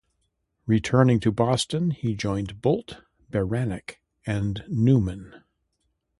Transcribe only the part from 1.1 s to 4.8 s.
to Boston he joined Bolt, Beranek and